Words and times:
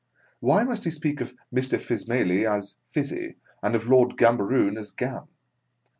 Why 0.39 0.63
must 0.63 0.85
he 0.85 0.89
speak 0.89 1.21
of 1.21 1.35
Mr. 1.53 1.79
Fizmaili 1.79 2.43
as" 2.43 2.75
Fizzy," 2.91 3.35
and 3.61 3.75
of 3.75 3.87
Lord 3.87 4.17
Gambaroon 4.17 4.75
as 4.79 4.89
"Gam"? 4.89 5.27